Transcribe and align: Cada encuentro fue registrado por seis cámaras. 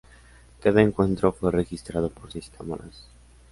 Cada 0.63 0.81
encuentro 0.81 1.31
fue 1.31 1.51
registrado 1.51 2.09
por 2.09 2.31
seis 2.31 2.51
cámaras. 2.57 3.03